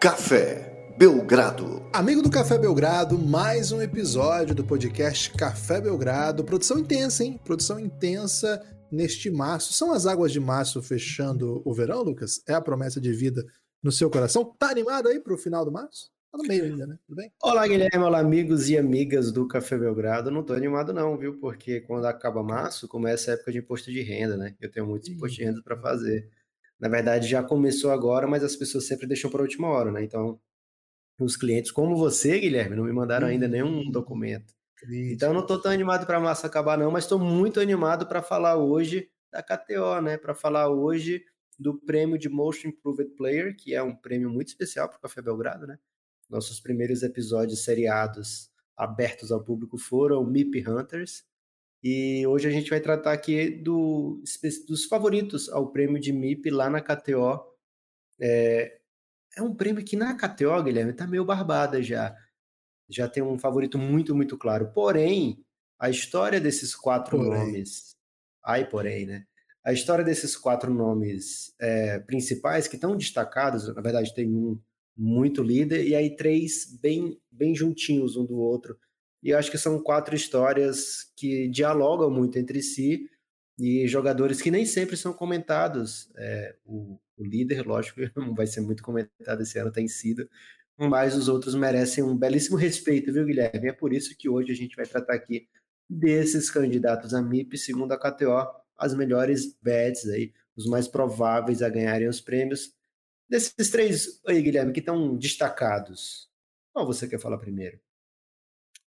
[0.00, 1.86] Café Belgrado.
[1.92, 6.42] Amigo do Café Belgrado, mais um episódio do podcast Café Belgrado.
[6.42, 7.38] Produção intensa, hein?
[7.44, 9.74] Produção intensa neste março.
[9.74, 12.42] São as águas de março fechando o verão, Lucas?
[12.48, 13.44] É a promessa de vida
[13.82, 14.42] no seu coração?
[14.58, 16.10] Tá animado aí pro final do março?
[16.32, 16.96] Tá no meio ainda, né?
[17.06, 17.30] Tudo bem?
[17.42, 18.02] Olá, Guilherme.
[18.02, 20.30] Olá, amigos e amigas do Café Belgrado.
[20.30, 21.38] Não tô animado não, viu?
[21.38, 24.54] Porque quando acaba março, começa a época de imposto de renda, né?
[24.62, 26.26] Eu tenho muitos impostos de renda para fazer.
[26.80, 30.02] Na verdade, já começou agora, mas as pessoas sempre deixam para a última hora, né?
[30.02, 30.40] Então,
[31.20, 34.54] os clientes como você, Guilherme, não me mandaram ainda nenhum documento.
[34.88, 38.22] Então, não estou tão animado para a massa acabar, não, mas estou muito animado para
[38.22, 40.16] falar hoje da KTO, né?
[40.16, 41.22] Para falar hoje
[41.58, 45.20] do prêmio de Most Improved Player, que é um prêmio muito especial para o Café
[45.20, 45.78] Belgrado, né?
[46.30, 51.24] Nossos primeiros episódios seriados abertos ao público foram MIP Hunters,
[51.82, 54.22] e hoje a gente vai tratar aqui do,
[54.68, 57.40] dos favoritos ao prêmio de MIP lá na KTO.
[58.20, 58.80] É,
[59.36, 62.14] é um prêmio que na KTO, Guilherme, tá meio barbada já.
[62.88, 64.72] Já tem um favorito muito, muito claro.
[64.74, 65.42] Porém,
[65.78, 67.46] a história desses quatro porém.
[67.46, 67.96] nomes.
[68.44, 69.24] Ai, porém, né?
[69.64, 74.60] A história desses quatro nomes é, principais que estão destacados, na verdade, tem um
[74.96, 78.76] muito líder, e aí três bem, bem juntinhos um do outro
[79.22, 83.08] e eu acho que são quatro histórias que dialogam muito entre si
[83.58, 86.10] e jogadores que nem sempre são comentados.
[86.16, 88.00] É, o, o, líder, lógico,
[88.34, 90.28] vai ser muito comentado esse ano, tem sido,
[90.78, 93.68] mas os outros merecem um belíssimo respeito, viu, Guilherme?
[93.68, 95.46] É por isso que hoje a gente vai tratar aqui
[95.88, 101.68] desses candidatos a MIP, segundo a KTO, as melhores bets aí, os mais prováveis a
[101.68, 102.74] ganharem os prêmios.
[103.28, 106.30] Desses três aí, Guilherme, que estão destacados,
[106.72, 107.78] qual você quer falar primeiro?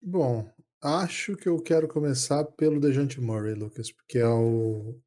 [0.02, 0.48] Bom,
[0.82, 4.98] acho que eu quero começar pelo Dejante Murray, Lucas, porque é o,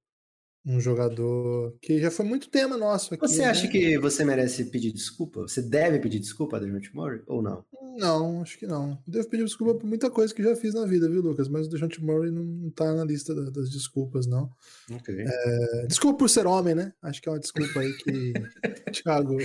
[0.66, 3.28] um jogador que já foi muito tema nosso aqui.
[3.28, 3.72] Você acha né?
[3.72, 5.42] que você merece pedir desculpa?
[5.42, 7.64] Você deve pedir desculpa a Dejante Murray ou não?
[7.98, 8.98] Não, acho que não.
[9.06, 11.48] Devo pedir desculpa por muita coisa que já fiz na vida, viu, Lucas?
[11.48, 14.50] Mas o Dejante Murray não tá na lista das desculpas, não.
[14.92, 15.26] Okay.
[15.28, 16.94] É, desculpa por ser homem, né?
[17.02, 18.34] Acho que é uma desculpa aí que
[18.92, 19.38] Thiago,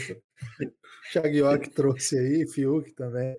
[1.12, 3.36] Thiago York trouxe aí, Fiuk também.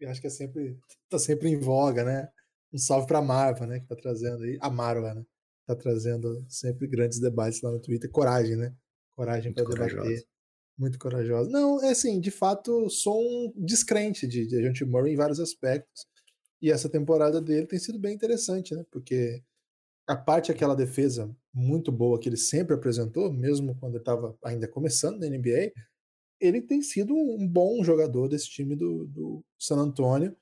[0.00, 0.78] Eu acho que é sempre
[1.08, 2.28] tá sempre em voga, né?
[2.72, 5.24] Um salve para a Marva, né, que tá trazendo aí, a Marva, né?
[5.66, 8.74] Tá trazendo sempre grandes debates lá no Twitter, coragem, né?
[9.14, 10.24] Coragem para debater.
[10.78, 11.50] Muito corajosa.
[11.50, 16.06] Não, é assim, de fato, sou um descrente de, de Agent Murray em vários aspectos.
[16.62, 18.84] E essa temporada dele tem sido bem interessante, né?
[18.90, 19.42] Porque
[20.06, 24.68] a parte aquela defesa muito boa que ele sempre apresentou, mesmo quando ele estava ainda
[24.68, 25.72] começando na NBA,
[26.40, 30.36] ele tem sido um bom jogador desse time do, do San Antonio,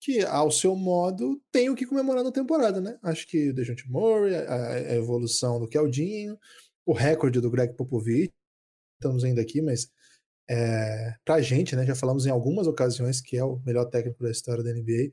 [0.00, 2.98] que, ao seu modo, tem o que comemorar na temporada, né?
[3.02, 6.38] Acho que o Dejounte Murray, a, a, evolução do Keldinho,
[6.86, 8.32] o recorde do Greg Popovich,
[8.98, 9.90] estamos ainda aqui, mas
[10.48, 11.84] é, pra gente, né?
[11.86, 15.12] Já falamos em algumas ocasiões que é o melhor técnico da história da NBA.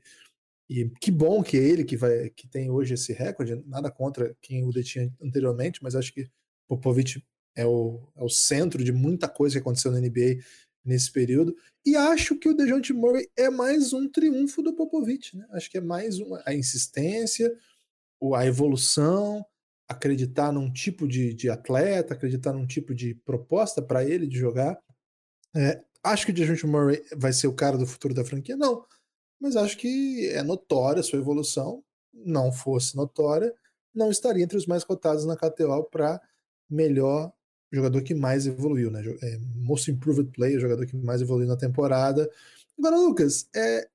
[0.70, 4.36] E que bom que é ele que vai que tem hoje esse recorde, nada contra
[4.42, 6.28] quem o detinha anteriormente, mas acho que
[6.66, 7.24] Popovich
[7.58, 10.38] é o, é o centro de muita coisa que aconteceu na NBA
[10.84, 11.56] nesse período.
[11.84, 15.36] E acho que o DeJounte Murray é mais um triunfo do Popovich.
[15.36, 15.44] Né?
[15.50, 17.52] Acho que é mais uma, a insistência,
[18.36, 19.44] a evolução,
[19.88, 24.78] acreditar num tipo de, de atleta, acreditar num tipo de proposta para ele de jogar.
[25.56, 28.56] É, acho que o DeJounte Murray vai ser o cara do futuro da franquia?
[28.56, 28.84] Não.
[29.40, 31.82] Mas acho que é notória a sua evolução.
[32.14, 33.52] Não fosse notória,
[33.92, 36.20] não estaria entre os mais cotados na KTO para
[36.70, 37.32] melhor
[37.72, 39.02] jogador que mais evoluiu, né?
[39.22, 42.28] É, most Improved Player, jogador que mais evoluiu na temporada.
[42.78, 43.88] Agora, Lucas, é,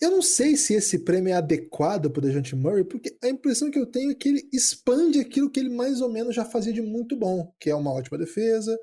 [0.00, 3.70] eu não sei se esse prêmio é adequado para o Dejante Murray, porque a impressão
[3.70, 6.72] que eu tenho é que ele expande aquilo que ele mais ou menos já fazia
[6.72, 8.78] de muito bom, que é uma ótima defesa,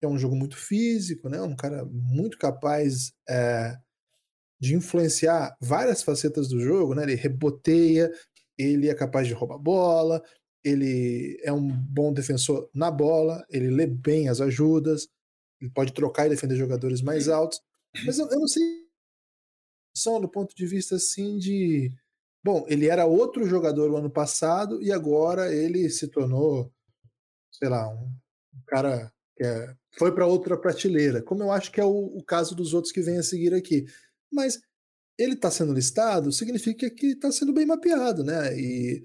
[0.00, 1.40] é um jogo muito físico, né?
[1.42, 3.76] Um cara muito capaz é,
[4.58, 7.02] de influenciar várias facetas do jogo, né?
[7.02, 8.10] Ele reboteia,
[8.56, 10.22] ele é capaz de roubar bola,
[10.66, 15.08] ele é um bom defensor na bola, ele lê bem as ajudas,
[15.60, 17.60] ele pode trocar e defender jogadores mais altos,
[18.04, 18.84] mas eu, eu não sei
[19.96, 21.92] só do ponto de vista assim de
[22.44, 26.72] bom, ele era outro jogador o ano passado e agora ele se tornou,
[27.52, 28.12] sei lá, um,
[28.54, 32.24] um cara que é, foi para outra prateleira, como eu acho que é o, o
[32.24, 33.86] caso dos outros que vêm a seguir aqui.
[34.32, 34.60] Mas
[35.16, 38.58] ele está sendo listado, significa que está sendo bem mapeado, né?
[38.58, 39.04] E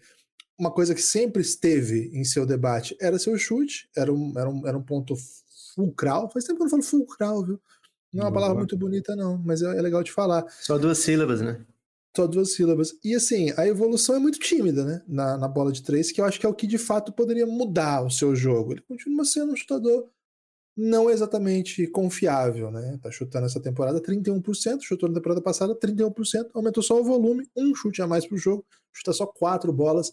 [0.61, 4.67] uma coisa que sempre esteve em seu debate era seu chute, era um, era um,
[4.67, 5.15] era um ponto
[5.73, 6.29] fulcral.
[6.29, 7.59] Faz tempo que eu não falo fulcral, viu?
[8.13, 10.45] Não é uma palavra muito bonita, não, mas é, é legal de falar.
[10.61, 11.65] Só duas sílabas, né?
[12.15, 12.93] Só duas sílabas.
[13.03, 15.01] E assim, a evolução é muito tímida, né?
[15.07, 17.47] Na, na bola de três, que eu acho que é o que de fato poderia
[17.47, 18.73] mudar o seu jogo.
[18.73, 20.09] Ele continua sendo um chutador
[20.77, 22.99] não exatamente confiável, né?
[23.01, 27.73] Tá chutando essa temporada 31%, chutou na temporada passada 31%, aumentou só o volume, um
[27.73, 30.11] chute a mais pro jogo, chuta só quatro bolas.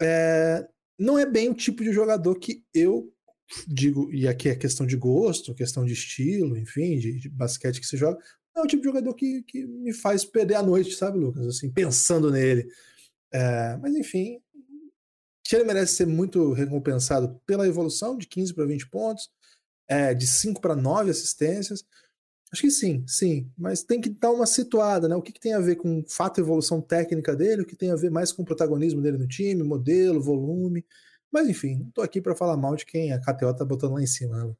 [0.00, 0.66] É,
[0.98, 3.12] não é bem o tipo de jogador que eu
[3.66, 7.86] digo, e aqui é questão de gosto, questão de estilo, enfim, de, de basquete que
[7.86, 8.18] se joga,
[8.56, 11.46] é o tipo de jogador que, que me faz perder a noite, sabe, Lucas?
[11.46, 12.68] Assim, pensando nele.
[13.32, 14.40] É, mas enfim,
[15.54, 19.30] ele merece ser muito recompensado pela evolução de 15 para 20 pontos,
[19.88, 21.84] é, de 5 para 9 assistências.
[22.52, 25.14] Acho que sim, sim, mas tem que dar uma situada, né?
[25.14, 27.96] O que, que tem a ver com fato evolução técnica dele, o que tem a
[27.96, 30.84] ver mais com o protagonismo dele no time, modelo, volume.
[31.30, 34.02] Mas enfim, não tô aqui para falar mal de quem a KTO tá botando lá
[34.02, 34.44] em cima.
[34.46, 34.54] Né?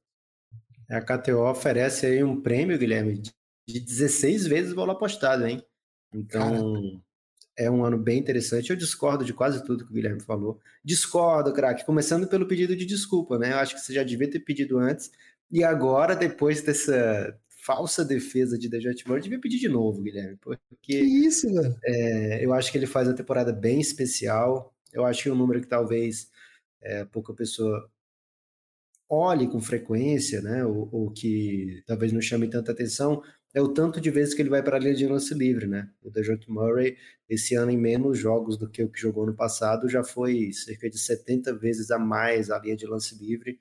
[0.90, 3.22] A KTO oferece aí um prêmio, Guilherme,
[3.66, 5.62] de 16 vezes o valor apostado, hein?
[6.12, 7.00] Então,
[7.56, 8.70] é um ano bem interessante.
[8.70, 10.60] Eu discordo de quase tudo que o Guilherme falou.
[10.84, 13.52] Discordo, craque, começando pelo pedido de desculpa, né?
[13.52, 15.10] Eu acho que você já devia ter pedido antes.
[15.50, 17.38] E agora, depois dessa
[17.68, 20.38] falsa defesa de Dejounte Murray, devia pedir de novo, Guilherme.
[20.40, 21.76] Porque que isso, velho?
[21.84, 24.74] É, eu acho que ele faz uma temporada bem especial.
[24.90, 26.30] Eu acho que é um número que talvez
[26.80, 27.90] é, pouca pessoa
[29.06, 30.64] olhe com frequência, né?
[30.64, 33.22] Ou, ou que talvez não chame tanta atenção,
[33.52, 35.90] é o tanto de vezes que ele vai para a linha de lance livre, né?
[36.02, 36.96] O DeJounte Murray,
[37.28, 40.88] esse ano em menos jogos do que o que jogou no passado, já foi cerca
[40.88, 43.58] de 70 vezes a mais a linha de lance livre.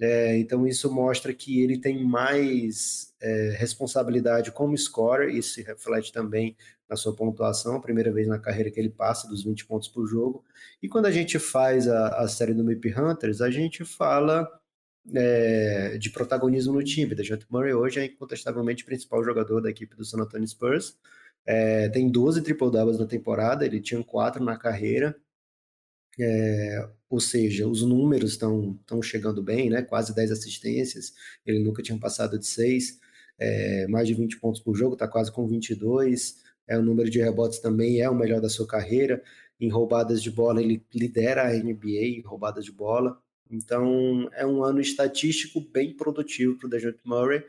[0.00, 6.12] É, então isso mostra que ele tem mais é, responsabilidade como scorer, isso se reflete
[6.12, 6.56] também
[6.88, 10.44] na sua pontuação, primeira vez na carreira que ele passa dos 20 pontos por jogo.
[10.82, 14.48] E quando a gente faz a, a série do MIP Hunters, a gente fala
[15.14, 17.14] é, de protagonismo no time.
[17.14, 20.96] Dejante Murray hoje é incontestavelmente o principal jogador da equipe do San Antonio Spurs.
[21.44, 25.16] É, tem 12 triple-doubles na temporada, ele tinha 4 na carreira.
[26.18, 29.82] É, ou seja, os números estão chegando bem, né?
[29.82, 31.12] quase 10 assistências,
[31.46, 32.98] ele nunca tinha passado de 6,
[33.38, 37.18] é, mais de 20 pontos por jogo, está quase com 22, é, o número de
[37.20, 39.22] rebotes também é o melhor da sua carreira,
[39.60, 43.18] em roubadas de bola ele lidera a NBA em roubadas de bola,
[43.50, 47.42] então, é um ano estatístico bem produtivo para o DeJounte Murray.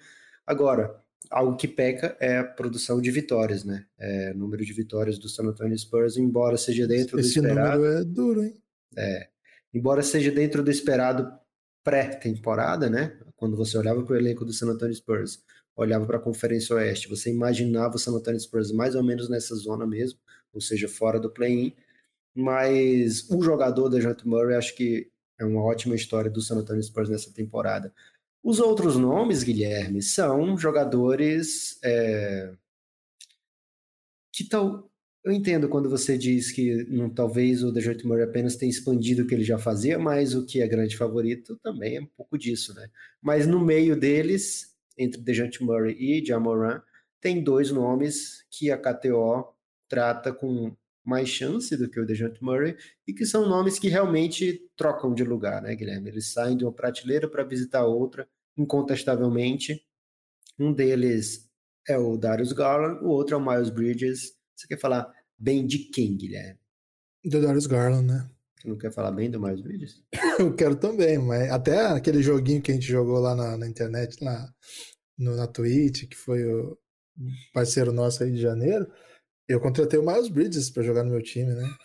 [0.46, 0.96] Agora,
[1.30, 3.86] algo que peca é a produção de vitórias, né?
[3.98, 7.84] É, número de vitórias do San Antonio Spurs, embora seja dentro Esse do esperado.
[7.86, 8.58] Esse número é duro, hein?
[8.96, 9.28] É.
[9.74, 11.32] Embora seja dentro do esperado
[11.84, 13.18] pré-temporada, né?
[13.36, 15.44] Quando você olhava para o elenco do San Antonio Spurs,
[15.76, 19.56] olhava para a Conferência Oeste, você imaginava o San Antonio Spurs mais ou menos nessa
[19.56, 20.20] zona mesmo,
[20.54, 21.74] ou seja, fora do play-in.
[22.36, 24.24] Mas o jogador da J.
[24.26, 27.94] Murray, acho que é uma ótima história do San Antonio Spurs nessa temporada.
[28.44, 32.54] Os outros nomes, Guilherme, são jogadores é,
[34.32, 34.89] que tal.
[35.24, 39.28] Eu entendo quando você diz que não, talvez o Dejounte Murray apenas tenha expandido o
[39.28, 42.74] que ele já fazia, mas o que é grande favorito também é um pouco disso,
[42.74, 42.90] né?
[43.22, 46.82] Mas no meio deles, entre Dejounte Murray e Jamoran,
[47.20, 49.54] tem dois nomes que a KTO
[49.90, 50.74] trata com
[51.04, 52.78] mais chance do que o DeJounte Murray
[53.08, 56.10] e que são nomes que realmente trocam de lugar, né, Guilherme?
[56.10, 59.84] Eles saem de uma prateleira para visitar outra, incontestavelmente.
[60.58, 61.50] Um deles
[61.88, 64.34] é o Darius Garland, o outro é o Miles Bridges.
[64.60, 66.60] Você quer falar bem de quem, Guilherme?
[67.24, 68.30] Do Darius Garland, né?
[68.60, 70.04] Você não quer falar bem do Miles Bridges?
[70.38, 74.22] Eu quero também, mas até aquele joguinho que a gente jogou lá na, na internet,
[74.22, 74.54] lá
[75.18, 76.78] no, na Twitch, que foi o
[77.54, 78.92] parceiro nosso aí de janeiro,
[79.48, 81.64] eu contratei o Miles Bridges para jogar no meu time, né?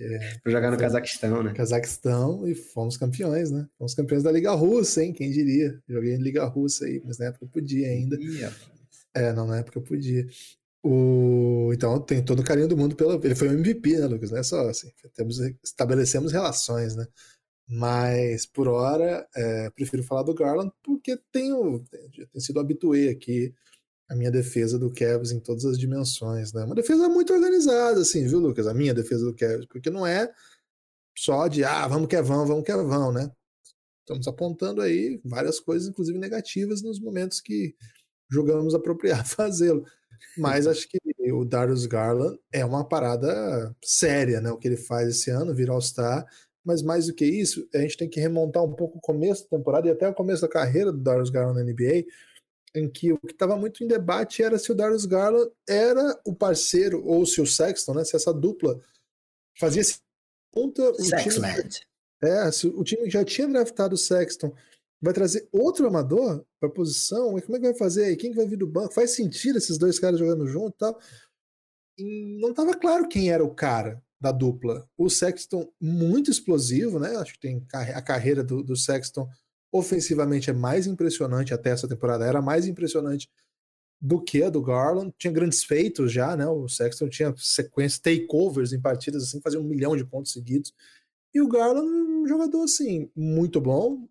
[0.00, 1.54] É, para jogar no Cazaquistão, né?
[1.54, 3.64] Cazaquistão e fomos campeões, né?
[3.78, 5.12] Fomos campeões da Liga Russa, hein?
[5.12, 5.80] Quem diria?
[5.88, 8.20] Joguei em Liga Russa aí, mas na época eu podia ainda.
[8.20, 8.52] Ia.
[9.14, 10.26] É, não, na época eu podia.
[10.84, 11.72] O...
[11.72, 13.14] Então tenho todo o carinho do mundo pelo.
[13.24, 14.30] Ele foi o MVP, né, Lucas?
[14.30, 14.90] Não é só assim.
[15.14, 15.40] Temos...
[15.62, 17.06] Estabelecemos relações, né?
[17.66, 23.54] Mas por hora, é, prefiro falar do Garland porque tenho, tenho sido habituê aqui
[24.08, 26.64] a minha defesa do Cavs em todas as dimensões, né?
[26.64, 28.66] Uma defesa muito organizada, assim, viu, Lucas?
[28.66, 30.30] A minha defesa do Cavs, porque não é
[31.16, 33.30] só de, ah, vamos que vão, vamos que vão, né?
[34.00, 37.74] Estamos apontando aí várias coisas, inclusive negativas, nos momentos que
[38.30, 39.84] julgamos apropriado fazê-lo.
[40.36, 40.98] Mas acho que
[41.32, 44.50] o Darius Garland é uma parada séria, né?
[44.50, 46.26] O que ele faz esse ano, virar All-Star.
[46.64, 49.56] Mas mais do que isso, a gente tem que remontar um pouco o começo da
[49.56, 52.06] temporada e até o começo da carreira do Darius Garland na NBA,
[52.74, 56.34] em que o que estava muito em debate era se o Darius Garland era o
[56.34, 58.04] parceiro ou se o Sexton, né?
[58.04, 58.80] Se essa dupla
[59.58, 59.82] fazia
[60.52, 60.94] conta.
[60.94, 61.80] Sexland.
[62.22, 64.54] É, se o time já tinha draftado o Sexton
[65.04, 68.16] vai trazer outro amador para a posição, como é que vai fazer aí?
[68.16, 68.94] Quem que vai vir do banco?
[68.94, 70.98] Faz sentido esses dois caras jogando junto e tal?
[71.98, 74.88] E não estava claro quem era o cara da dupla.
[74.96, 77.16] O Sexton muito explosivo, né?
[77.16, 79.28] Acho que tem a carreira do, do Sexton
[79.70, 83.28] ofensivamente é mais impressionante até essa temporada, era mais impressionante
[84.00, 85.12] do que a do Garland.
[85.18, 86.46] Tinha grandes feitos já, né?
[86.46, 90.72] O Sexton tinha sequências, takeovers em partidas assim, fazia um milhão de pontos seguidos.
[91.34, 94.08] E o Garland, um jogador assim, muito bom,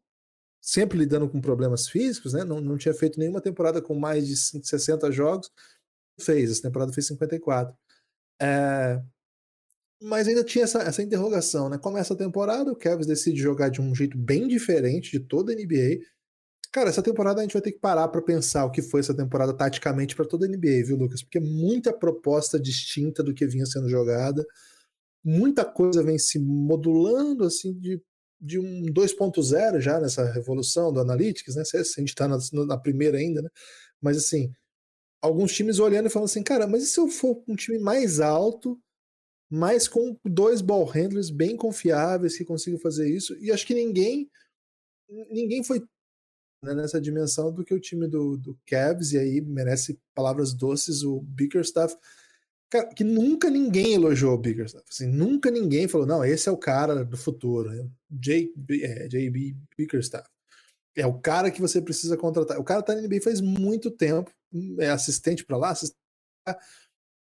[0.64, 2.44] sempre lidando com problemas físicos, né?
[2.46, 5.52] Não, não tinha feito nenhuma temporada com mais de 60 jogos.
[6.20, 7.76] Fez, essa temporada fez 54.
[8.42, 9.02] É...
[10.02, 11.78] Mas ainda tinha essa, essa interrogação, né?
[11.78, 15.56] Começa a temporada, o Cavs decide jogar de um jeito bem diferente de toda a
[15.56, 16.00] NBA
[16.74, 19.16] Cara, essa temporada a gente vai ter que parar para pensar o que foi essa
[19.16, 21.22] temporada taticamente para toda a NBA, viu, Lucas?
[21.22, 24.44] Porque é muita proposta distinta do que vinha sendo jogada,
[25.24, 28.02] muita coisa vem se modulando assim de,
[28.44, 31.64] de um 2.0 já nessa revolução do Analytics, né?
[31.64, 33.50] Se a gente está na, na, primeira ainda, né?
[34.02, 34.54] Mas assim,
[35.22, 38.20] alguns times olhando e falando assim, cara, mas e se eu for um time mais
[38.20, 38.78] alto,
[39.50, 43.34] mas com dois ball handlers bem confiáveis que consigam fazer isso?
[43.40, 44.30] E acho que ninguém
[45.30, 45.80] ninguém foi
[46.64, 51.04] né, nessa dimensão do que o time do, do Cavs, e aí merece palavras doces,
[51.04, 51.96] o Bickerstaff,
[52.74, 56.58] cara, que nunca ninguém elogiou o Bickerstaff, assim, nunca ninguém falou, não, esse é o
[56.58, 57.70] cara do futuro?
[58.10, 60.28] JB, é, JB Bickerstaff.
[60.96, 62.60] É o cara que você precisa contratar.
[62.60, 64.32] O cara tá na NBA faz muito tempo,
[64.80, 65.98] é assistente para lá, assistente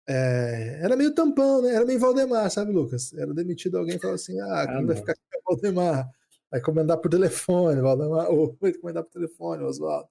[0.07, 1.74] é, era meio tampão, né?
[1.74, 3.13] Era meio Valdemar, sabe, Lucas?
[3.13, 6.12] Era demitido alguém e falou assim: ah, quem ah, vai ficar com o Valdemar?
[6.53, 10.07] vai comandar por telefone, ou vai comandar por telefone, Oswaldo.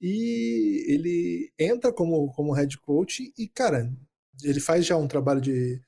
[0.00, 3.92] E ele entra como, como head coach e, cara,
[4.42, 5.80] ele faz já um trabalho de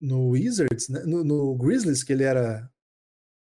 [0.00, 1.00] no Wizards, né?
[1.04, 2.70] no, no Grizzlies, que ele era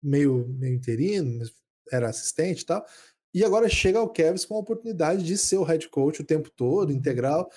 [0.02, 1.46] meio, meio interino,
[1.92, 2.86] era assistente e tal.
[3.34, 6.50] E agora chega ao Cavs com a oportunidade de ser o head coach o tempo
[6.50, 7.50] todo, integral.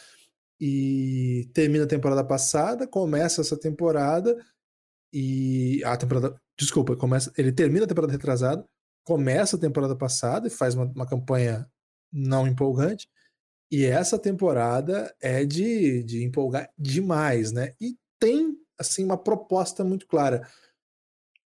[0.60, 4.36] E termina a temporada passada, começa essa temporada
[5.12, 8.64] e a temporada Desculpa, começa, ele termina a temporada retrasada,
[9.04, 11.68] começa a temporada passada e faz uma, uma campanha
[12.12, 13.08] não empolgante.
[13.72, 17.72] E essa temporada é de, de empolgar demais, né?
[17.80, 20.46] E tem, assim, uma proposta muito clara.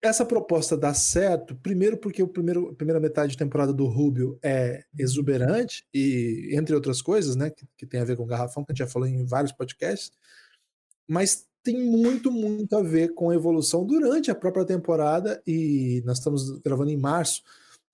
[0.03, 4.41] Essa proposta dá certo, primeiro porque o primeiro, a primeira metade de temporada do Rubio
[4.43, 8.65] é exuberante, e entre outras coisas, né, que, que tem a ver com o Garrafão,
[8.65, 10.11] que a gente já falou em vários podcasts,
[11.09, 16.19] mas tem muito, muito a ver com a evolução durante a própria temporada e nós
[16.19, 17.43] estamos gravando em março.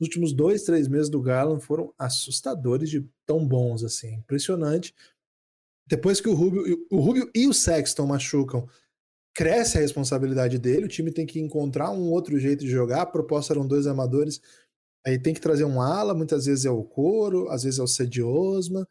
[0.01, 4.95] Os últimos dois, três meses do Garland foram assustadores de tão bons assim, impressionante.
[5.87, 8.69] Depois que o Rubio, o Rubio e o Sexton machucam,
[9.35, 10.87] cresce a responsabilidade dele.
[10.87, 13.03] O time tem que encontrar um outro jeito de jogar.
[13.03, 14.41] A proposta eram dois amadores,
[15.07, 16.15] aí tem que trazer um ala.
[16.15, 18.87] Muitas vezes é o Coro, às vezes é o Cedi Osman,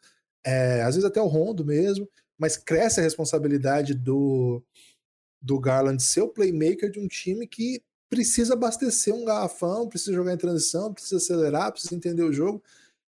[0.46, 2.08] é, às vezes até o Rondo mesmo
[2.42, 4.64] mas cresce a responsabilidade do,
[5.40, 10.34] do Garland ser o playmaker de um time que precisa abastecer um garrafão, precisa jogar
[10.34, 12.64] em transição, precisa acelerar, precisa entender o jogo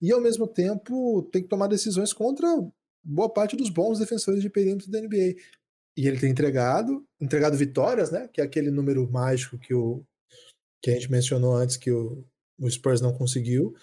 [0.01, 2.47] e ao mesmo tempo tem que tomar decisões contra
[3.03, 5.35] boa parte dos bons defensores de perímetro da NBA.
[5.95, 8.27] E ele tem entregado, entregado vitórias, né?
[8.33, 10.03] Que é aquele número mágico que o
[10.81, 12.25] que a gente mencionou antes que o,
[12.59, 13.73] o Spurs não conseguiu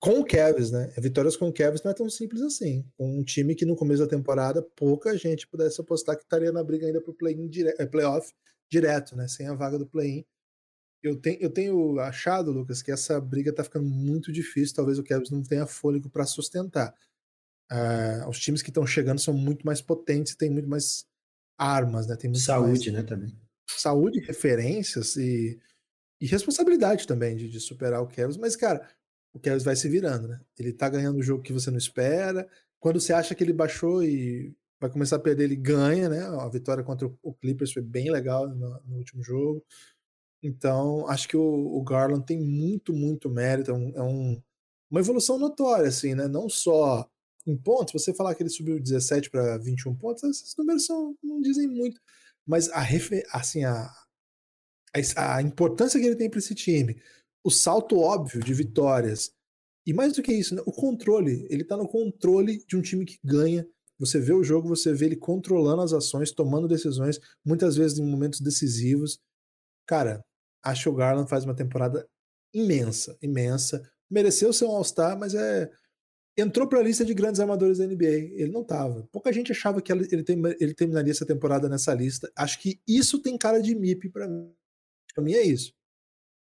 [0.00, 0.90] com o Cavs, né?
[0.98, 2.84] Vitórias com o Cavs não é tão simples assim.
[2.98, 6.86] Um time que no começo da temporada pouca gente pudesse apostar que estaria na briga
[6.86, 8.32] ainda para o play-in é, playoff
[8.70, 9.28] direto, né?
[9.28, 10.24] Sem a vaga do play-in.
[11.02, 14.76] Eu, tenho, eu tenho achado, Lucas, que essa briga tá ficando muito difícil.
[14.76, 16.94] Talvez o Cavs não tenha fôlego para sustentar.
[17.72, 21.06] Uh, os times que estão chegando são muito mais potentes, têm muito mais
[21.56, 22.16] armas, né?
[22.16, 23.02] Tem saúde, mais...
[23.02, 23.08] né?
[23.08, 23.38] Também.
[23.70, 25.58] Saúde, referências e,
[26.20, 28.36] e responsabilidade também de, de superar o Cavs.
[28.36, 28.86] Mas, cara,
[29.32, 30.40] o Cavs vai se virando, né?
[30.58, 32.48] Ele tá ganhando o jogo que você não espera.
[32.78, 36.22] Quando você acha que ele baixou e vai começar a perder, ele ganha, né?
[36.40, 39.64] A vitória contra o Clippers foi bem legal no, no último jogo.
[40.42, 43.70] Então, acho que o, o Garland tem muito, muito mérito.
[43.70, 44.42] É, um, é um,
[44.90, 46.26] uma evolução notória, assim, né?
[46.26, 47.08] Não só
[47.46, 51.40] em pontos, você falar que ele subiu 17 para 21 pontos, esses números são, não
[51.40, 52.00] dizem muito.
[52.46, 52.86] Mas a,
[53.32, 53.90] assim, a,
[55.16, 57.00] a, a importância que ele tem para esse time,
[57.44, 59.32] o salto óbvio de vitórias.
[59.86, 60.62] E mais do que isso, né?
[60.66, 61.46] o controle.
[61.50, 63.66] Ele tá no controle de um time que ganha.
[63.98, 68.04] Você vê o jogo, você vê ele controlando as ações, tomando decisões, muitas vezes em
[68.04, 69.18] momentos decisivos.
[69.86, 70.24] Cara,
[70.62, 72.06] acho que o Garland faz uma temporada
[72.52, 73.82] imensa, imensa.
[74.10, 75.70] Mereceu ser um All-Star, mas é.
[76.36, 78.32] Entrou para a lista de grandes armadores da NBA.
[78.34, 79.06] Ele não tava.
[79.12, 80.06] Pouca gente achava que ele,
[80.60, 82.30] ele terminaria essa temporada nessa lista.
[82.36, 84.54] Acho que isso tem cara de MIP para mim.
[85.14, 85.72] Para mim é isso.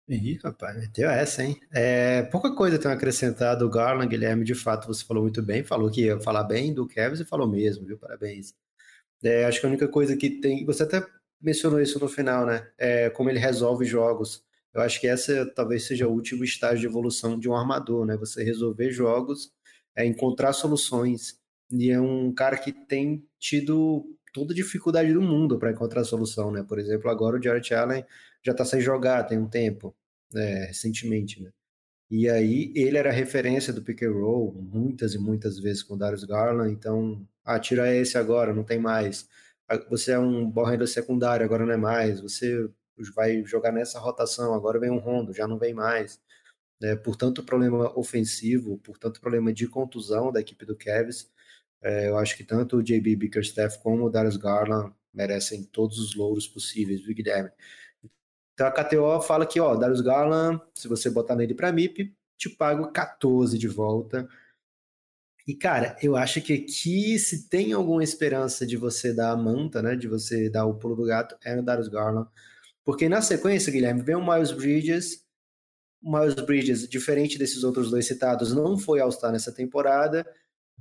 [0.06, 1.58] Ih, rapaz, meteu essa, hein?
[1.72, 5.90] É, pouca coisa tem acrescentado o Garland, Guilherme, de fato, você falou muito bem, falou
[5.90, 7.98] que ia falar bem do Kevin e falou mesmo, viu?
[7.98, 8.54] Parabéns.
[9.22, 11.06] É, acho que a única coisa que tem, você até
[11.44, 12.66] mencionou isso no final, né?
[12.78, 14.42] É, como ele resolve jogos.
[14.72, 18.16] Eu acho que essa talvez seja o último estágio de evolução de um armador, né?
[18.16, 19.52] Você resolver jogos,
[19.94, 21.38] é encontrar soluções.
[21.70, 26.50] E é um cara que tem tido toda a dificuldade do mundo para encontrar solução,
[26.50, 26.64] né?
[26.66, 28.04] Por exemplo, agora o Jared Allen
[28.42, 29.94] já está sem jogar tem um tempo,
[30.32, 30.66] né?
[30.66, 31.50] recentemente, né?
[32.10, 35.98] E aí ele era referência do pick and roll muitas e muitas vezes com o
[35.98, 39.28] Darius Garland, então, ah, tira esse agora, não tem mais.
[39.68, 42.20] Ah, você é um ball secundário, agora não é mais.
[42.20, 42.68] Você
[43.14, 46.20] vai jogar nessa rotação, agora vem um Rondo, já não vem mais.
[46.82, 51.30] É, por tanto problema ofensivo, por tanto problema de contusão da equipe do Cavs,
[51.82, 56.14] é, eu acho que tanto o JB Bickerstaff como o Darius Garland merecem todos os
[56.16, 57.50] louros possíveis, viu, Guilherme?
[58.54, 62.48] Então a KTO fala que, ó, Darius Garland, se você botar nele para MIP, te
[62.50, 64.28] pago 14 de volta.
[65.46, 69.82] E, cara, eu acho que aqui, se tem alguma esperança de você dar a manta,
[69.82, 72.28] né, de você dar o pulo do gato, é no Darius Garland.
[72.84, 75.22] Porque na sequência, Guilherme, vem o Miles Bridges.
[76.02, 80.26] O Miles Bridges, diferente desses outros dois citados, não foi All-Star nessa temporada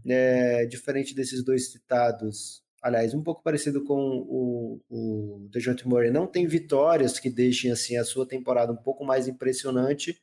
[0.06, 3.96] é, diferente desses dois citados, aliás, um pouco parecido com
[4.28, 9.06] o, o DeJounte Murray, não tem vitórias que deixem assim a sua temporada um pouco
[9.06, 10.22] mais impressionante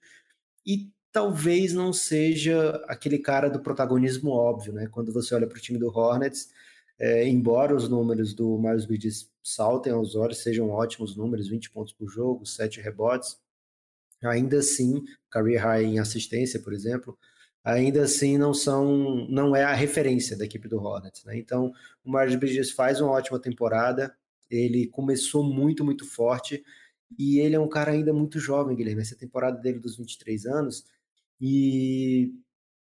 [0.66, 4.86] e talvez não seja aquele cara do protagonismo óbvio, né?
[4.86, 6.50] Quando você olha para o time do Hornets,
[6.98, 11.92] é, embora os números do Miles Bridges saltem aos olhos, sejam ótimos números, 20 pontos
[11.92, 13.38] por jogo, 7 rebotes,
[14.22, 17.18] ainda assim, career high em assistência, por exemplo,
[17.64, 21.38] ainda assim não são, não é a referência da equipe do Hornets, né?
[21.38, 21.72] Então,
[22.04, 24.14] o Miles Bridges faz uma ótima temporada,
[24.50, 26.62] ele começou muito, muito forte,
[27.18, 30.84] e ele é um cara ainda muito jovem, Guilherme, essa temporada dele dos 23 anos,
[31.40, 32.32] e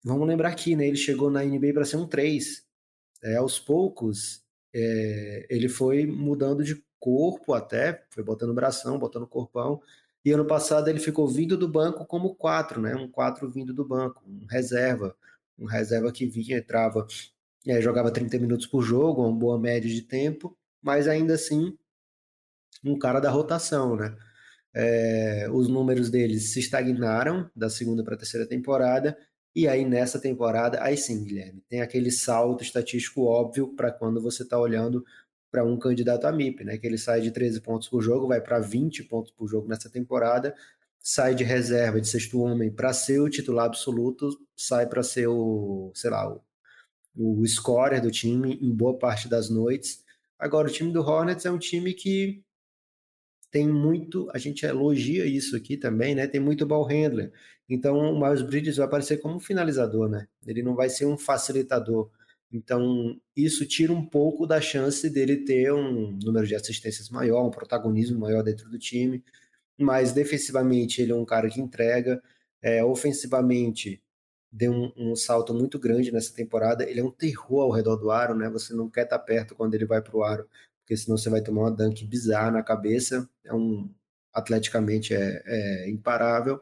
[0.03, 2.63] vamos lembrar aqui, né, ele chegou na NBA para ser um 3,
[3.23, 4.43] é, aos poucos,
[4.73, 9.81] é, ele foi mudando de corpo até, foi botando bração, botando corpão,
[10.23, 12.95] e ano passado ele ficou vindo do banco como quatro, né?
[12.95, 15.15] Um quatro vindo do banco, um reserva,
[15.57, 17.05] um reserva que vinha, entrava,
[17.67, 21.77] é, jogava 30 minutos por jogo, uma boa média de tempo, mas ainda assim
[22.83, 24.15] um cara da rotação, né?
[24.77, 29.17] É, os números deles se estagnaram da segunda para a terceira temporada,
[29.55, 34.43] e aí nessa temporada, aí sim, Guilherme, tem aquele salto estatístico óbvio para quando você
[34.43, 35.05] está olhando
[35.49, 36.77] para um candidato a MIP, né?
[36.77, 39.89] Que ele sai de 13 pontos por jogo, vai para 20 pontos por jogo nessa
[39.89, 40.53] temporada,
[40.99, 45.91] sai de reserva de sexto homem para ser o titular absoluto, sai para ser o,
[45.95, 46.41] sei lá, o,
[47.15, 50.03] o scorer do time em boa parte das noites.
[50.37, 52.43] Agora, o time do Hornets é um time que
[53.55, 56.27] tem muito, a gente elogia isso aqui também, né?
[56.27, 57.31] Tem muito ball handler.
[57.69, 60.27] Então, o Miles Bridges vai aparecer como um finalizador, né?
[60.45, 62.09] Ele não vai ser um facilitador.
[62.51, 67.49] Então, isso tira um pouco da chance dele ter um número de assistências maior, um
[67.49, 69.23] protagonismo maior dentro do time.
[69.79, 72.21] Mas defensivamente, ele é um cara que entrega.
[72.61, 74.03] É, ofensivamente,
[74.51, 76.83] deu um, um, salto muito grande nessa temporada.
[76.83, 78.49] Ele é um terror ao redor do aro, né?
[78.49, 80.45] Você não quer estar perto quando ele vai para o aro,
[80.85, 83.27] porque senão você vai tomar uma dunk bizarra na cabeça.
[83.43, 83.91] É um
[84.31, 86.61] atleticamente é, é imparável.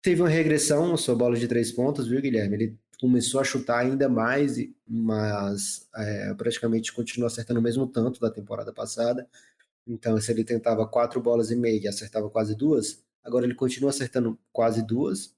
[0.00, 2.54] Teve uma regressão na sua bola de três pontos, viu, Guilherme?
[2.54, 4.56] Ele começou a chutar ainda mais,
[4.88, 9.28] mas é, praticamente continua acertando o mesmo tanto da temporada passada.
[9.86, 13.90] Então, se ele tentava quatro bolas e meia e acertava quase duas, agora ele continua
[13.90, 15.34] acertando quase duas,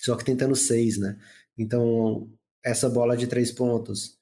[0.00, 1.18] só que tentando seis, né?
[1.56, 2.28] Então,
[2.62, 4.18] essa bola de três pontos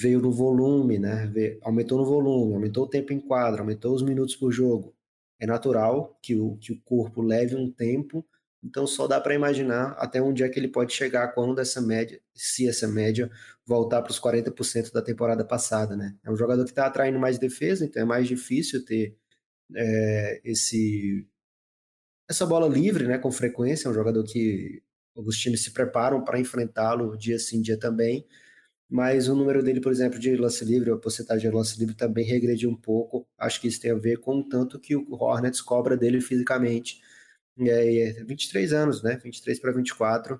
[0.00, 1.32] veio no volume, né?
[1.62, 4.94] aumentou no volume, aumentou o tempo em quadra, aumentou os minutos por jogo.
[5.40, 8.24] É natural que o, que o corpo leve um tempo
[8.62, 12.20] então só dá para imaginar até onde é que ele pode chegar quando essa média,
[12.32, 13.30] se essa média
[13.66, 16.16] voltar para os 40% da temporada passada, né?
[16.22, 19.16] É um jogador que está atraindo mais defesa, então é mais difícil ter
[19.74, 21.26] é, esse
[22.28, 23.18] essa bola livre, né?
[23.18, 24.82] Com frequência, é um jogador que
[25.16, 28.26] os times se preparam para enfrentá-lo dia sim, dia também.
[28.92, 32.26] Mas o número dele, por exemplo, de lance livre, a porcentagem de lance livre também
[32.26, 33.26] regrediu um pouco.
[33.38, 37.00] Acho que isso tem a ver com o tanto que o Hornets cobra dele fisicamente
[37.58, 39.16] é, 23 anos, né?
[39.16, 40.38] 23 para 24.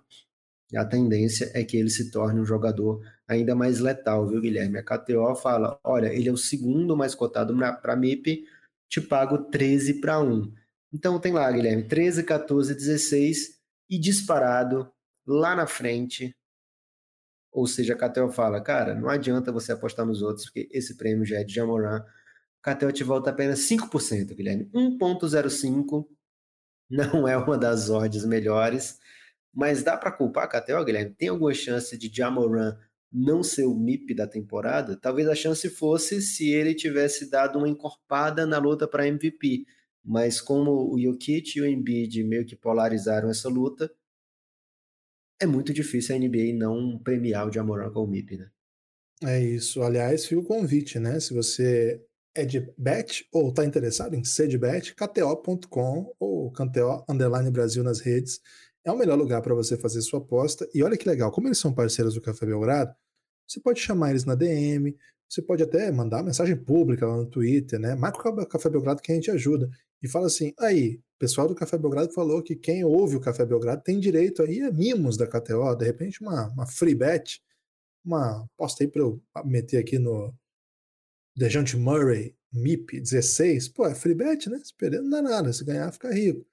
[0.76, 4.78] A tendência é que ele se torne um jogador ainda mais letal, viu, Guilherme?
[4.78, 8.44] A KTO fala: olha, ele é o segundo mais cotado para MIP,
[8.86, 10.52] te pago 13 para 1.
[10.92, 14.92] Então tem lá, Guilherme, 13, 14, 16 e disparado
[15.26, 16.36] lá na frente.
[17.52, 21.24] Ou seja, a KTO fala, cara, não adianta você apostar nos outros, porque esse prêmio
[21.24, 22.02] já é de Jamoran.
[22.62, 24.70] KTO te volta apenas 5%, Guilherme.
[24.74, 26.06] 1.05
[26.88, 28.98] não é uma das odds melhores,
[29.54, 31.14] mas dá para culpar a KTO, Guilherme?
[31.14, 32.76] Tem alguma chance de Jamoran
[33.12, 34.96] não ser o MIP da temporada?
[34.96, 39.66] Talvez a chance fosse se ele tivesse dado uma encorpada na luta para MVP.
[40.04, 43.92] mas como o Jokic e o Embiid meio que polarizaram essa luta,
[45.42, 48.48] é muito difícil a NBA não premiar o Jamoran com o MIP, né?
[49.24, 49.82] É isso.
[49.82, 51.18] Aliás, fica o convite, né?
[51.18, 52.00] Se você
[52.34, 57.82] é de bet ou está interessado em ser de bet, kto.com ou KTO Underline Brasil
[57.82, 58.40] nas redes
[58.84, 60.68] é o melhor lugar para você fazer sua aposta.
[60.72, 62.94] E olha que legal, como eles são parceiros do Café Belgrado,
[63.46, 64.96] você pode chamar eles na DM,
[65.28, 67.94] você pode até mandar mensagem pública lá no Twitter, né?
[67.96, 69.68] Marca o Café Belgrado que a gente ajuda.
[70.02, 73.80] E fala assim: aí, pessoal do Café Belgrado falou que quem ouve o Café Belgrado
[73.80, 77.40] tem direito aí a mimos da KTO, de repente uma, uma free bet,
[78.04, 80.34] uma aposta aí para eu meter aqui no
[81.36, 84.58] Dejante Murray, MIP 16, pô, é free bet, né?
[84.64, 86.44] Se perder não dá nada, se ganhar fica rico.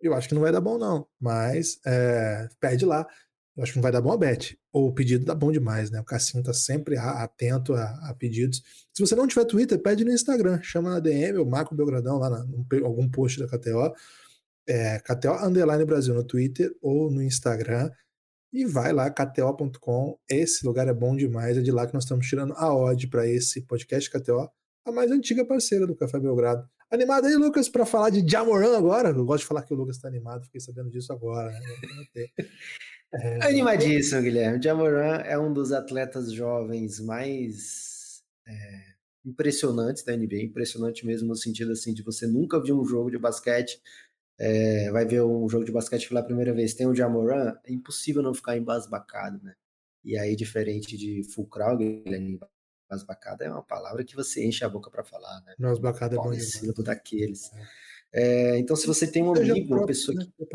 [0.00, 3.06] Eu acho que não vai dar bom, não, mas é, perde lá.
[3.56, 4.58] Eu acho que não vai dar bom a bet.
[4.70, 5.98] Ou o pedido dá bom demais, né?
[5.98, 8.62] O Cassinho tá sempre atento a, a, pedidos.
[8.92, 10.60] Se você não tiver Twitter, pede no Instagram.
[10.62, 13.94] Chama na DM, ou Marco Belgradão, lá em algum post da KTO.
[14.68, 17.90] É, KTO Underline Brasil no Twitter ou no Instagram.
[18.52, 20.18] E vai lá, kto.com.
[20.28, 21.56] Esse lugar é bom demais.
[21.56, 24.50] É de lá que nós estamos tirando a odd para esse podcast KTO,
[24.84, 26.68] a mais antiga parceira do Café Belgrado.
[26.90, 29.08] Animado aí, Lucas, para falar de Jamoran agora?
[29.08, 31.50] Eu gosto de falar que o Lucas está animado, fiquei sabendo disso agora.
[31.50, 32.26] Né?
[33.12, 33.46] É...
[33.46, 34.62] Animadíssimo, Guilherme.
[34.62, 38.54] Jamoran é um dos atletas jovens mais é,
[39.24, 43.18] impressionantes da NBA, impressionante mesmo no sentido assim de você nunca viu um jogo de
[43.18, 43.80] basquete,
[44.38, 48.22] é, vai ver um jogo de basquete pela primeira vez, tem o Jamoran, é impossível
[48.22, 49.54] não ficar embasbacado, né?
[50.04, 52.38] E aí, diferente de Fulcral, Guilherme,
[52.88, 55.54] embasbacado é uma palavra que você enche a boca para falar, né?
[55.58, 56.30] Embasbacado é bom
[56.84, 57.50] daqueles.
[58.12, 58.52] É.
[58.52, 60.24] é, então, se você tem um amigo, uma pessoa né?
[60.24, 60.46] que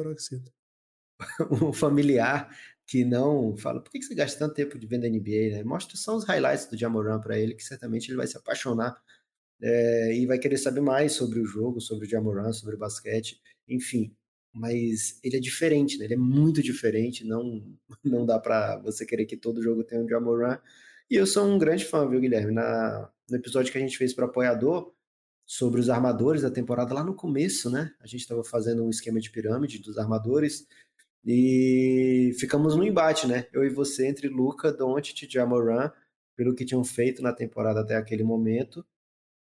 [1.51, 2.49] um familiar
[2.87, 5.63] que não fala, por que você gasta tanto tempo de vendo NBA, né?
[5.63, 9.01] Mostra só os highlights do Jamoran para ele, que certamente ele vai se apaixonar
[9.61, 13.39] é, e vai querer saber mais sobre o jogo, sobre o Jamoran, sobre o basquete,
[13.67, 14.13] enfim.
[14.53, 16.05] Mas ele é diferente, né?
[16.05, 17.63] Ele é muito diferente, não,
[18.03, 20.59] não dá para você querer que todo jogo tenha um Jamoran.
[21.09, 22.53] E eu sou um grande fã, viu, Guilherme?
[22.53, 24.93] Na, no episódio que a gente fez para apoiador,
[25.51, 27.93] sobre os armadores da temporada, lá no começo, né?
[27.99, 30.65] A gente estava fazendo um esquema de pirâmide dos armadores,
[31.25, 33.45] e ficamos no embate, né?
[33.53, 35.91] Eu e você entre Luca, Doncic e Jamoran,
[36.35, 38.85] pelo que tinham feito na temporada até aquele momento.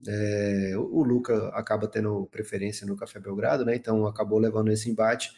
[0.07, 3.75] É, o Luca acaba tendo preferência no Café Belgrado, né?
[3.75, 5.31] Então acabou levando esse embate.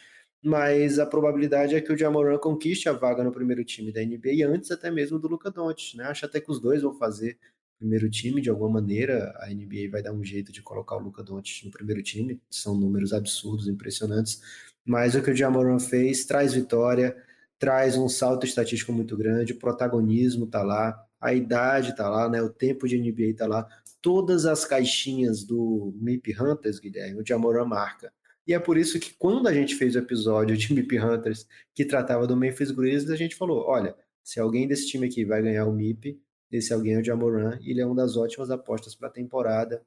[0.43, 4.45] Mas a probabilidade é que o Jamoran conquiste a vaga no primeiro time da NBA
[4.47, 6.05] antes até mesmo do Luca Doncic, né?
[6.05, 7.38] Acho até que os dois vão fazer
[7.79, 9.33] primeiro time de alguma maneira.
[9.39, 12.41] A NBA vai dar um jeito de colocar o Luca Doncic no primeiro time.
[12.49, 14.41] São números absurdos, impressionantes
[14.86, 17.15] mas o que o Jamoran fez traz vitória,
[17.58, 22.41] traz um salto estatístico muito grande, o protagonismo tá lá, a idade tá lá, né?
[22.41, 23.65] O tempo de NBA tá lá,
[24.02, 28.12] todas as caixinhas do MIP Hunters, Guilherme, o Jamoran marca.
[28.46, 31.86] E é por isso que quando a gente fez o episódio de MIP Hunters que
[31.86, 35.65] tratava do Memphis Grizzlies, a gente falou, olha, se alguém desse time aqui vai ganhar
[35.65, 36.19] o MIP,
[36.52, 39.82] esse alguém é o Jamoran, ele é uma das ótimas apostas para a temporada.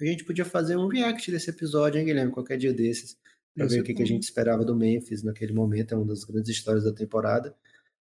[0.00, 3.16] A gente podia fazer um react desse episódio, hein, Guilherme, qualquer dia desses
[3.54, 6.24] para ver o que, que, a gente esperava do Memphis naquele momento, é uma das
[6.24, 7.54] grandes histórias da temporada.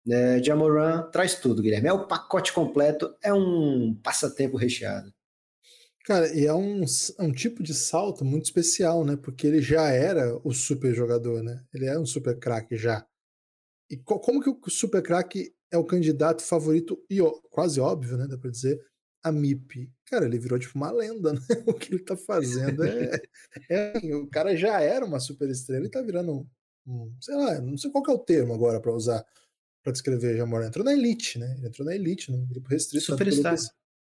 [0.08, 1.88] É, Jamoran traz tudo, Guilherme.
[1.88, 5.13] É o pacote completo, é um passatempo recheado.
[6.06, 9.15] Cara, e é um, é um tipo de salto muito especial, né?
[9.15, 11.63] Porque ele já era o super jogador, né?
[11.74, 13.08] Ele é um super craque já.
[13.89, 18.17] E co como que o super craque é o candidato favorito, e ó, quase óbvio,
[18.17, 18.28] né?
[18.28, 18.80] Dá pra dizer,
[19.24, 19.90] a MIP.
[20.06, 21.40] Cara, ele virou tipo uma lenda, né?
[21.66, 23.22] O que ele tá fazendo é,
[23.70, 26.48] é, assim, O cara já era uma super estrela e tá virando
[26.86, 29.26] um, sei lá, não sei qual é o termo agora para usar
[29.82, 30.64] para descrever Jamor.
[30.64, 31.56] Entrou na elite, né?
[31.58, 33.06] Ele entrou na elite, no grupo restrito.
[33.06, 33.58] Superstar.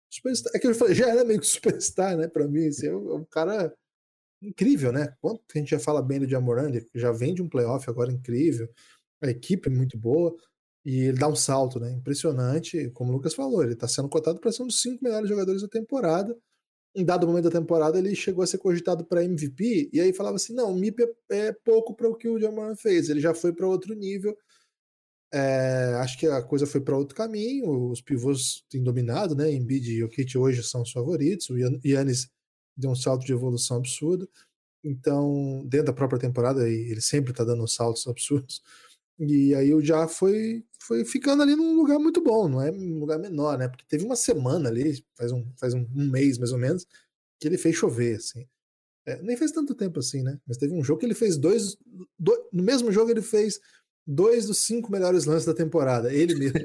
[0.10, 0.54] superstar.
[0.56, 2.28] É que eu falei, já era meio que superstar, né?
[2.28, 3.74] Para mim, assim, é um, é cara
[4.42, 5.14] incrível, né?
[5.20, 8.12] Quanto a gente já fala bem do Jamoran, ele já vem de um playoff agora
[8.12, 8.70] incrível,
[9.22, 10.36] a equipe é muito boa.
[10.86, 11.92] E ele dá um salto, né?
[11.92, 15.28] Impressionante, como o Lucas falou, ele está sendo cotado para ser um dos cinco melhores
[15.28, 16.38] jogadores da temporada.
[16.96, 20.38] Em dado momento da temporada, ele chegou a ser cogitado para MVP, e aí falava
[20.38, 23.54] assim: não, MIP é, é pouco para o que o Jamoran fez, ele já foi
[23.54, 24.38] para outro nível.
[25.34, 27.92] É, acho que a coisa foi para outro caminho.
[27.92, 29.52] Os pivôs têm dominado, né?
[29.52, 31.50] Embiid e Jokic hoje são os favoritos.
[31.50, 32.30] O Yannis
[32.78, 34.30] deu um salto de evolução absurdo.
[34.84, 38.62] Então, dentro da própria temporada, ele sempre está dando saltos absurdos.
[39.20, 43.00] E aí o já foi, foi ficando ali num lugar muito bom, não é um
[43.00, 43.68] lugar menor, né?
[43.68, 46.86] Porque teve uma semana ali, faz um, faz um, um mês mais ou menos,
[47.40, 48.48] que ele fez chover, assim.
[49.08, 50.40] É, nem fez tanto tempo assim, né?
[50.48, 51.78] Mas teve um jogo que ele fez dois.
[52.18, 53.60] dois no mesmo jogo ele fez
[54.06, 56.14] dois dos cinco melhores lances da temporada.
[56.14, 56.60] Ele mesmo.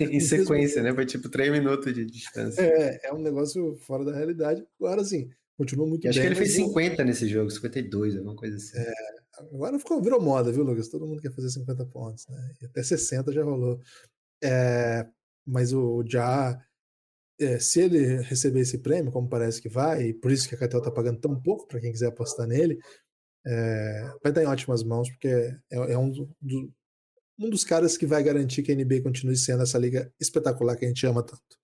[0.00, 0.82] em sequência, mesmo...
[0.82, 0.94] né?
[0.94, 2.60] Foi tipo três minutos de distância.
[2.60, 4.66] É, é um negócio fora da realidade.
[4.78, 6.28] Agora, assim, continua muito acho bem.
[6.28, 8.78] Acho que ele fez mas 50 nesse jogo, 52, alguma coisa assim.
[8.78, 8.92] É,
[9.52, 10.88] agora ficou, virou moda, viu, Lucas?
[10.88, 12.54] Todo mundo quer fazer 50 pontos, né?
[12.62, 13.80] E até 60 já rolou.
[14.42, 15.06] É,
[15.46, 16.58] mas o Já,
[17.40, 20.58] é, se ele receber esse prêmio, como parece que vai, e por isso que a
[20.58, 22.78] KTO tá pagando tão pouco para quem quiser apostar nele,
[23.46, 26.72] é, vai estar em ótimas mãos, porque é, é um, do,
[27.38, 30.84] um dos caras que vai garantir que a NBA continue sendo essa liga espetacular que
[30.84, 31.59] a gente ama tanto.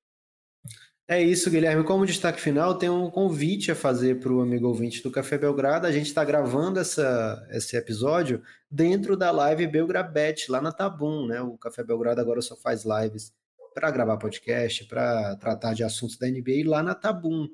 [1.08, 1.84] É isso, Guilherme.
[1.84, 5.86] Como destaque final, tem um convite a fazer para o amigo ouvinte do Café Belgrado.
[5.86, 11.40] A gente está gravando essa, esse episódio dentro da live Belgrabet, lá na Tabum, né?
[11.40, 13.32] O Café Belgrado agora só faz lives
[13.72, 17.46] para gravar podcast, para tratar de assuntos da NBA lá na Tabum.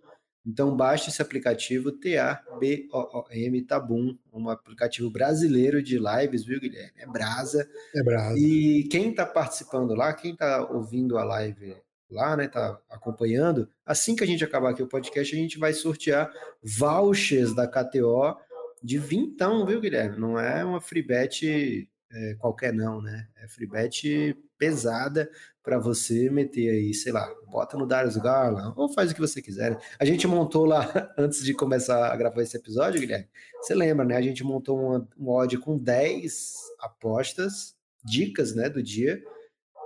[0.47, 6.93] Então baixe esse aplicativo T-A-B-O-O-M Tabum, um aplicativo brasileiro de lives, viu, Guilherme?
[6.97, 7.69] É brasa.
[7.95, 8.39] É brasa.
[8.39, 11.77] E quem está participando lá, quem está ouvindo a live
[12.13, 15.73] lá, né, tá acompanhando, assim que a gente acabar aqui o podcast, a gente vai
[15.73, 18.37] sortear vouchers da KTO
[18.83, 20.19] de vintão, viu, Guilherme?
[20.19, 23.29] Não é uma free bet é, qualquer não, né?
[23.37, 25.31] É free bet pesada
[25.63, 29.41] para você meter aí, sei lá, bota no Darius Garland ou faz o que você
[29.41, 29.79] quiser.
[29.99, 30.83] A gente montou lá,
[31.17, 33.29] antes de começar a gravar esse episódio, Guilherme,
[33.61, 34.17] você lembra, né?
[34.17, 39.23] A gente montou um odd com 10 apostas, dicas, né, do dia,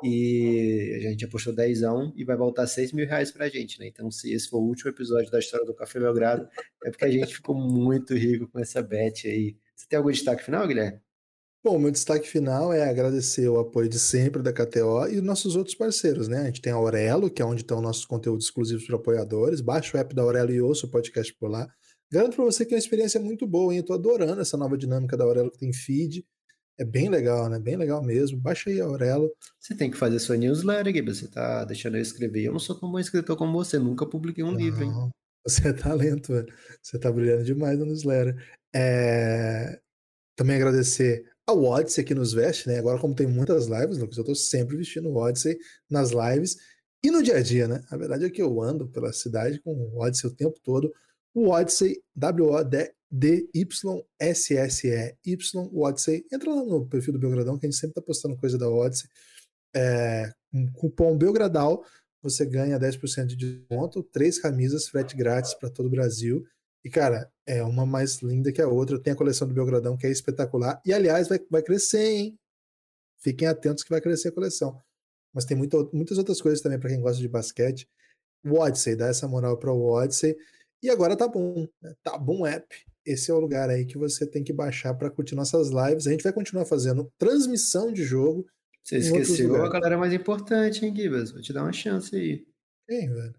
[0.03, 1.81] e a gente apostou 10
[2.17, 3.87] e vai voltar 6 mil reais pra gente, né?
[3.87, 6.49] Então, se esse for o último episódio da história do Café Belgrado,
[6.85, 9.57] é porque a gente ficou muito rico com essa bet aí.
[9.75, 11.01] Você tem algum destaque final, Guilherme?
[11.67, 15.57] Bom, meu destaque final é agradecer o apoio de sempre da KTO e os nossos
[15.57, 16.43] outros parceiros, né?
[16.43, 19.61] A gente tem a Aurelo, que é onde estão nossos conteúdos exclusivos para apoiadores.
[19.61, 21.67] Baixa o app da Aurelo e ouça o podcast por lá.
[22.09, 23.79] Garanto para você que é uma experiência muito boa, hein?
[23.79, 26.25] Eu tô adorando essa nova dinâmica da Aurelo que tem feed.
[26.79, 27.59] É bem legal, né?
[27.59, 28.39] Bem legal mesmo.
[28.39, 29.31] Baixa aí a Aurelo.
[29.59, 31.03] Você tem que fazer sua newsletter, Gui.
[31.03, 32.45] Você tá deixando eu escrever.
[32.45, 33.79] Eu não sou tão bom escritor como você.
[33.79, 34.93] Nunca publiquei um não, livro, hein?
[35.47, 36.53] Você é talento, velho.
[36.83, 38.35] Você tá brilhando demais no newsletter.
[38.75, 39.79] É...
[40.35, 42.79] Também agradecer ao Odyssey que nos veste, né?
[42.79, 45.57] Agora, como tem muitas lives, Lucas, eu tô sempre vestindo o Odyssey
[45.89, 46.57] nas lives
[47.03, 47.85] e no dia a dia, né?
[47.91, 50.93] A verdade é que eu ando pela cidade com o Odyssey o tempo todo.
[51.37, 53.41] O Odyssey, W-O-D D-Y-S-S-E-Y,
[55.73, 56.27] Odyssey.
[56.33, 59.09] Entra lá no perfil do Belgradão, que a gente sempre tá postando coisa da Odyssey.
[59.75, 60.33] É,
[60.75, 61.85] cupom Belgradal,
[62.23, 66.45] você ganha 10% de desconto, três camisas, frete grátis para todo o Brasil.
[66.85, 69.01] E, cara, é uma mais linda que a outra.
[69.01, 70.81] Tem a coleção do Belgradão, que é espetacular.
[70.85, 72.39] E, aliás, vai, vai crescer, hein?
[73.19, 74.81] Fiquem atentos que vai crescer a coleção.
[75.35, 77.89] Mas tem muito, muitas outras coisas também para quem gosta de basquete.
[78.45, 80.37] O Odyssey, dá essa moral para o Odyssey.
[80.83, 81.95] E agora tá bom, né?
[82.03, 82.67] tá bom app
[83.07, 86.09] esse é o lugar aí que você tem que baixar para curtir nossas lives.
[86.09, 88.45] A gente vai continuar fazendo transmissão de jogo.
[88.83, 91.31] Você esqueceu a galera mais importante, hein, Gibas?
[91.31, 92.45] Vou te dar uma chance aí.
[92.89, 93.35] Quem, velho?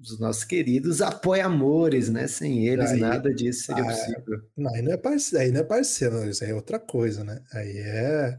[0.00, 2.26] Os nossos queridos apoiamores, né?
[2.26, 4.42] Sem eles, aí, nada disso seria ah, possível.
[4.56, 7.42] Não, aí não é parceiro, aí não é parceiro, isso aí é outra coisa, né?
[7.52, 8.38] Aí é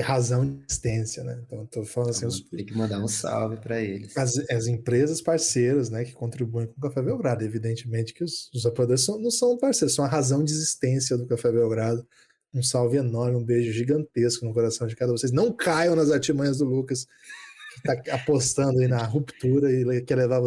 [0.00, 1.40] razão de existência, né?
[1.46, 2.26] Então, estou falando assim.
[2.26, 2.42] Os...
[2.42, 4.16] Tem que mandar um salve para eles.
[4.16, 7.44] As, as, empresas parceiras, né, que contribuem com o Café Belgrado.
[7.44, 11.26] Evidentemente que os, os apoiadores são, não são parceiros, são a razão de existência do
[11.26, 12.06] Café Belgrado.
[12.54, 15.32] Um salve enorme, um beijo gigantesco no coração de cada um vocês.
[15.32, 20.40] Não caiam nas artimanhas do Lucas, que está apostando aí na ruptura e quer levar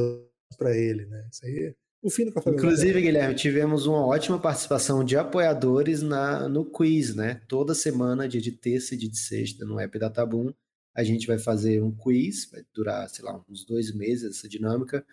[0.58, 1.28] para ele, né?
[1.32, 6.50] Isso aí o fim do Café Inclusive, Guilherme, tivemos uma ótima participação de apoiadores na,
[6.50, 7.42] no quiz, né?
[7.48, 10.52] Toda semana, dia de terça e dia de sexta, no app da Tabum,
[10.96, 15.06] a gente vai fazer um quiz, vai durar, sei lá, uns dois meses essa dinâmica,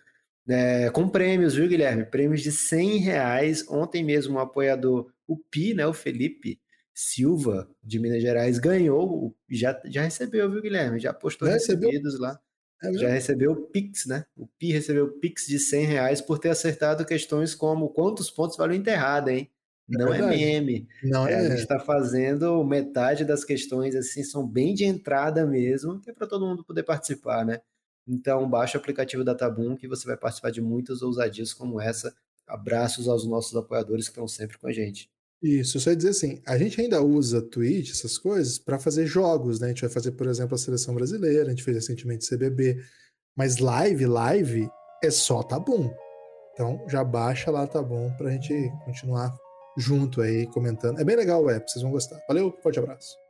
[0.47, 2.05] é, com prêmios, viu, Guilherme?
[2.05, 3.65] Prêmios de 100 reais.
[3.69, 6.59] Ontem mesmo, um apoiador, o Pi, né, o Felipe
[6.91, 10.99] Silva, de Minas Gerais, ganhou, já, já recebeu, viu, Guilherme?
[10.99, 12.19] Já postou já recebidos recebeu?
[12.19, 12.39] lá.
[12.81, 14.25] É já recebeu o Pix, né?
[14.37, 18.55] O Pi recebeu o Pix de 100 reais por ter acertado questões como quantos pontos
[18.55, 19.49] vale o enterrado, hein?
[19.91, 20.87] É Não é, é meme.
[21.03, 25.45] Não é, é a gente está fazendo metade das questões assim, são bem de entrada
[25.45, 27.59] mesmo, que é para todo mundo poder participar, né?
[28.07, 32.15] Então, baixa o aplicativo da Tabum que você vai participar de muitas ousadias como essa.
[32.47, 35.09] Abraços aos nossos apoiadores que estão sempre com a gente.
[35.41, 39.67] Isso, só dizer assim, a gente ainda usa Twitch, essas coisas, para fazer jogos, né?
[39.67, 42.77] A gente vai fazer, por exemplo, a seleção brasileira, a gente fez recentemente CBB,
[43.37, 44.69] mas live, live
[45.01, 45.93] é só tá bom.
[46.53, 49.33] Então já baixa lá tá bom pra gente continuar
[49.77, 50.99] junto aí comentando.
[50.99, 52.19] É bem legal o app, vocês vão gostar.
[52.27, 53.28] Valeu, forte abraço.